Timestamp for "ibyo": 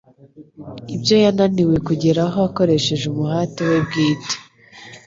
0.95-1.15